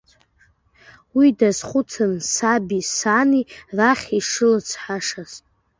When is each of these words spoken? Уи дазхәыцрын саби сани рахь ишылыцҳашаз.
Уи 1.15 1.27
дазхәыцрын 1.39 2.13
саби 2.33 2.81
сани 2.95 3.41
рахь 3.77 4.07
ишылыцҳашаз. 4.19 5.31